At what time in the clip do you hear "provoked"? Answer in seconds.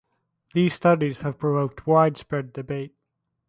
1.37-1.85